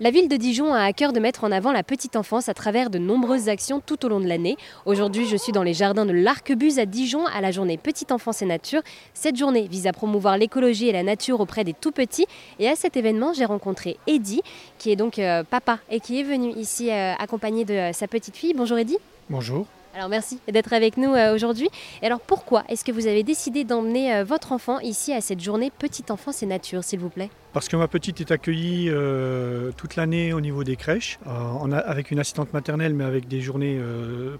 La 0.00 0.12
ville 0.12 0.28
de 0.28 0.36
Dijon 0.36 0.74
a 0.74 0.82
à 0.82 0.92
cœur 0.92 1.12
de 1.12 1.18
mettre 1.18 1.42
en 1.42 1.50
avant 1.50 1.72
la 1.72 1.82
petite 1.82 2.14
enfance 2.14 2.48
à 2.48 2.54
travers 2.54 2.88
de 2.88 3.00
nombreuses 3.00 3.48
actions 3.48 3.82
tout 3.84 4.06
au 4.06 4.08
long 4.08 4.20
de 4.20 4.28
l'année. 4.28 4.56
Aujourd'hui, 4.86 5.26
je 5.26 5.36
suis 5.36 5.50
dans 5.50 5.64
les 5.64 5.74
jardins 5.74 6.06
de 6.06 6.12
l'Arquebuse 6.12 6.78
à 6.78 6.86
Dijon 6.86 7.26
à 7.26 7.40
la 7.40 7.50
journée 7.50 7.78
Petite 7.78 8.12
enfance 8.12 8.40
et 8.40 8.46
nature. 8.46 8.80
Cette 9.12 9.34
journée 9.34 9.66
vise 9.66 9.88
à 9.88 9.92
promouvoir 9.92 10.38
l'écologie 10.38 10.86
et 10.86 10.92
la 10.92 11.02
nature 11.02 11.40
auprès 11.40 11.64
des 11.64 11.74
tout 11.74 11.90
petits. 11.90 12.26
Et 12.60 12.68
à 12.68 12.76
cet 12.76 12.96
événement, 12.96 13.32
j'ai 13.32 13.44
rencontré 13.44 13.96
Eddy, 14.06 14.40
qui 14.78 14.92
est 14.92 14.96
donc 14.96 15.18
euh, 15.18 15.42
papa 15.42 15.80
et 15.90 15.98
qui 15.98 16.20
est 16.20 16.24
venu 16.24 16.52
ici 16.52 16.92
euh, 16.92 17.14
accompagné 17.18 17.64
de 17.64 17.74
euh, 17.74 17.92
sa 17.92 18.06
petite 18.06 18.36
fille. 18.36 18.54
Bonjour 18.54 18.78
Eddy. 18.78 18.98
Bonjour. 19.28 19.66
Alors 19.94 20.08
merci 20.08 20.38
d'être 20.52 20.72
avec 20.72 20.96
nous 20.96 21.12
euh, 21.14 21.34
aujourd'hui. 21.34 21.68
Et 22.02 22.06
alors 22.06 22.20
pourquoi 22.20 22.62
est-ce 22.68 22.84
que 22.84 22.92
vous 22.92 23.06
avez 23.06 23.22
décidé 23.24 23.64
d'emmener 23.64 24.14
euh, 24.14 24.24
votre 24.24 24.52
enfant 24.52 24.78
ici 24.80 25.12
à 25.12 25.20
cette 25.20 25.40
journée 25.40 25.72
Petite 25.76 26.10
enfance 26.10 26.42
et 26.42 26.46
nature, 26.46 26.84
s'il 26.84 27.00
vous 27.00 27.08
plaît? 27.08 27.30
Parce 27.54 27.68
que 27.68 27.76
ma 27.76 27.88
petite 27.88 28.20
est 28.20 28.30
accueillie 28.30 28.88
euh, 28.90 29.72
toute 29.76 29.96
l'année 29.96 30.32
au 30.34 30.40
niveau 30.40 30.62
des 30.62 30.76
crèches, 30.76 31.18
a- 31.26 31.78
avec 31.78 32.10
une 32.10 32.20
assistante 32.20 32.52
maternelle, 32.52 32.92
mais 32.94 33.04
avec 33.04 33.26
des 33.26 33.40
journées 33.40 33.80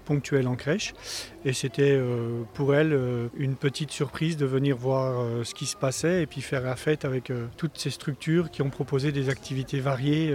ponctuelles 0.05 0.47
en 0.47 0.55
crèche. 0.55 0.93
Et 1.43 1.51
c'était 1.53 1.99
pour 2.53 2.75
elle 2.75 2.97
une 3.37 3.55
petite 3.55 3.91
surprise 3.91 4.37
de 4.37 4.45
venir 4.45 4.77
voir 4.77 5.25
ce 5.43 5.53
qui 5.55 5.65
se 5.65 5.75
passait 5.75 6.21
et 6.21 6.25
puis 6.27 6.41
faire 6.41 6.61
la 6.61 6.75
fête 6.75 7.03
avec 7.03 7.31
toutes 7.57 7.77
ces 7.77 7.89
structures 7.89 8.51
qui 8.51 8.61
ont 8.61 8.69
proposé 8.69 9.11
des 9.11 9.29
activités 9.29 9.79
variées 9.79 10.33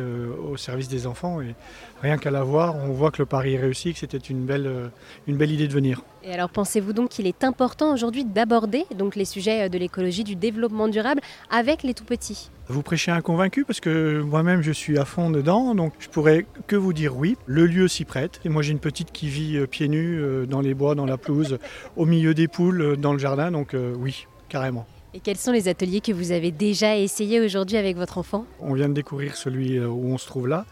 au 0.50 0.56
service 0.56 0.88
des 0.88 1.06
enfants. 1.06 1.40
Et 1.40 1.54
rien 2.02 2.18
qu'à 2.18 2.30
la 2.32 2.42
voir, 2.42 2.74
on 2.76 2.88
voit 2.92 3.10
que 3.12 3.22
le 3.22 3.26
pari 3.26 3.54
est 3.54 3.60
réussi, 3.60 3.92
que 3.92 3.98
c'était 4.00 4.18
une 4.18 4.44
belle, 4.44 4.90
une 5.26 5.36
belle 5.36 5.50
idée 5.50 5.68
de 5.68 5.72
venir. 5.72 6.02
Et 6.22 6.32
alors 6.32 6.48
pensez-vous 6.48 6.94
donc 6.94 7.10
qu'il 7.10 7.26
est 7.26 7.44
important 7.44 7.92
aujourd'hui 7.92 8.24
d'aborder 8.24 8.86
donc 8.96 9.14
les 9.14 9.26
sujets 9.26 9.64
euh, 9.64 9.68
de 9.68 9.76
l'écologie, 9.76 10.24
du 10.24 10.36
développement 10.36 10.88
durable 10.88 11.20
avec 11.50 11.82
les 11.82 11.92
tout 11.92 12.04
petits? 12.04 12.50
Vous 12.68 12.82
prêchez 12.82 13.10
un 13.10 13.20
convaincu 13.20 13.64
parce 13.64 13.80
que 13.80 14.22
moi-même 14.22 14.62
je 14.62 14.72
suis 14.72 14.98
à 14.98 15.04
fond 15.04 15.30
dedans, 15.30 15.74
donc 15.74 15.92
je 15.98 16.08
pourrais 16.08 16.46
que 16.66 16.76
vous 16.76 16.94
dire 16.94 17.16
oui. 17.16 17.36
Le 17.44 17.66
lieu 17.66 17.88
s'y 17.88 18.06
prête. 18.06 18.40
Et 18.44 18.48
moi 18.48 18.62
j'ai 18.62 18.72
une 18.72 18.78
petite 18.78 19.12
qui 19.12 19.28
vit 19.28 19.58
euh, 19.58 19.66
pieds 19.66 19.88
nus 19.88 20.18
euh, 20.18 20.46
dans 20.46 20.62
les 20.62 20.72
bois, 20.72 20.94
dans 20.94 21.04
la 21.04 21.18
pelouse, 21.18 21.58
au 21.96 22.06
milieu 22.06 22.32
des 22.32 22.48
poules, 22.48 22.96
dans 22.96 23.12
le 23.12 23.18
jardin, 23.18 23.50
donc 23.50 23.76
oui, 23.98 24.26
carrément. 24.48 24.86
Et 25.12 25.20
quels 25.20 25.36
sont 25.36 25.52
les 25.52 25.68
ateliers 25.68 26.00
que 26.00 26.10
vous 26.10 26.32
avez 26.32 26.50
déjà 26.50 26.96
essayés 26.96 27.40
aujourd'hui 27.40 27.76
avec 27.76 27.96
votre 27.96 28.18
enfant? 28.18 28.46
On 28.60 28.74
vient 28.74 28.88
de 28.88 28.94
découvrir 28.94 29.36
celui 29.36 29.78
où 29.78 30.06
on 30.06 30.18
se 30.18 30.26
trouve 30.26 30.48
là, 30.48 30.64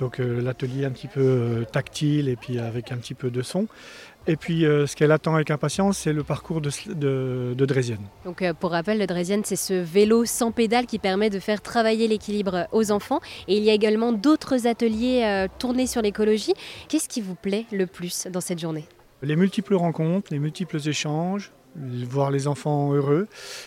donc 0.00 0.18
euh, 0.18 0.40
l'atelier 0.42 0.84
un 0.84 0.90
petit 0.90 1.06
peu 1.06 1.20
euh, 1.20 1.64
tactile 1.64 2.28
et 2.28 2.34
puis 2.34 2.58
avec 2.58 2.90
un 2.90 2.96
petit 2.96 3.14
peu 3.14 3.30
de 3.30 3.42
son. 3.42 3.68
Et 4.26 4.36
puis 4.36 4.66
euh, 4.66 4.86
ce 4.86 4.96
qu'elle 4.96 5.12
attend 5.12 5.34
avec 5.34 5.50
impatience, 5.50 5.98
c'est 5.98 6.12
le 6.12 6.22
parcours 6.24 6.60
de, 6.60 6.70
de, 6.92 7.54
de 7.56 7.66
Drésienne. 7.66 8.04
Donc 8.24 8.42
euh, 8.42 8.52
pour 8.52 8.72
rappel, 8.72 8.98
le 8.98 9.06
Draisienne, 9.06 9.42
c'est 9.44 9.56
ce 9.56 9.74
vélo 9.74 10.24
sans 10.24 10.52
pédale 10.52 10.86
qui 10.86 10.98
permet 10.98 11.30
de 11.30 11.38
faire 11.38 11.62
travailler 11.62 12.08
l'équilibre 12.08 12.66
aux 12.72 12.90
enfants. 12.90 13.20
Et 13.48 13.56
il 13.56 13.62
y 13.62 13.70
a 13.70 13.72
également 13.72 14.12
d'autres 14.12 14.66
ateliers 14.66 15.22
euh, 15.24 15.48
tournés 15.58 15.86
sur 15.86 16.02
l'écologie. 16.02 16.54
Qu'est-ce 16.88 17.08
qui 17.08 17.20
vous 17.20 17.34
plaît 17.34 17.66
le 17.72 17.86
plus 17.86 18.26
dans 18.30 18.40
cette 18.40 18.58
journée? 18.58 18.84
Les 19.22 19.36
multiples 19.36 19.74
rencontres, 19.74 20.28
les 20.32 20.38
multiples 20.38 20.80
échanges, 20.86 21.52
voir 21.76 22.30
les 22.30 22.48
enfants 22.48 22.92
heureux, 22.92 23.26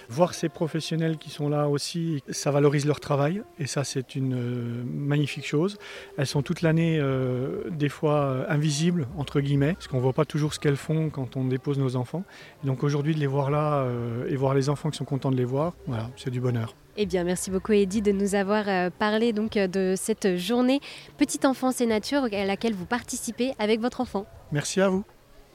voir 0.09 0.33
ces 0.33 0.49
professionnels 0.49 1.17
qui 1.17 1.29
sont 1.29 1.49
là 1.49 1.69
aussi, 1.69 2.23
ça 2.29 2.51
valorise 2.51 2.85
leur 2.85 2.99
travail 2.99 3.43
et 3.59 3.67
ça 3.67 3.83
c'est 3.83 4.15
une 4.15 4.33
euh, 4.33 4.83
magnifique 4.85 5.45
chose. 5.45 5.77
Elles 6.17 6.27
sont 6.27 6.41
toute 6.41 6.61
l'année 6.61 6.99
euh, 6.99 7.69
des 7.71 7.89
fois 7.89 8.21
euh, 8.21 8.45
invisibles 8.49 9.07
entre 9.17 9.41
guillemets, 9.41 9.73
parce 9.73 9.87
qu'on 9.87 9.97
ne 9.97 10.01
voit 10.01 10.13
pas 10.13 10.25
toujours 10.25 10.53
ce 10.53 10.59
qu'elles 10.59 10.75
font 10.75 11.09
quand 11.09 11.37
on 11.37 11.45
dépose 11.45 11.79
nos 11.79 11.95
enfants. 11.95 12.23
Et 12.63 12.67
donc 12.67 12.83
aujourd'hui 12.83 13.15
de 13.15 13.19
les 13.19 13.27
voir 13.27 13.51
là 13.51 13.83
euh, 13.83 14.27
et 14.27 14.35
voir 14.35 14.53
les 14.53 14.69
enfants 14.69 14.89
qui 14.89 14.97
sont 14.97 15.05
contents 15.05 15.31
de 15.31 15.37
les 15.37 15.45
voir, 15.45 15.73
voilà, 15.87 16.09
c'est 16.15 16.29
du 16.29 16.41
bonheur. 16.41 16.75
Eh 16.95 17.07
bien, 17.07 17.23
merci 17.23 17.49
beaucoup 17.49 17.71
Eddy 17.71 18.03
de 18.03 18.11
nous 18.11 18.35
avoir 18.35 18.65
parlé 18.91 19.33
donc 19.33 19.53
de 19.53 19.95
cette 19.97 20.37
journée 20.37 20.79
Petite 21.17 21.43
enfance 21.43 21.81
et 21.81 21.87
nature 21.87 22.25
à 22.25 22.45
laquelle 22.45 22.73
vous 22.73 22.85
participez 22.85 23.53
avec 23.57 23.79
votre 23.79 23.99
enfant. 23.99 24.27
Merci 24.51 24.79
à 24.79 24.89
vous. 24.89 25.03